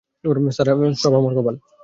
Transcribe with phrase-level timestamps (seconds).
[0.97, 1.55] সব আমার কপাল!